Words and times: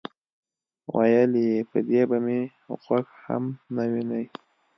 ویل 0.95 1.31
یې: 1.45 1.53
په 1.71 1.79
دې 1.89 2.01
به 2.09 2.17
مې 2.25 2.39
غوږ 2.85 3.07
هم 3.25 3.43
نه 3.75 3.83
وینئ. 3.91 4.25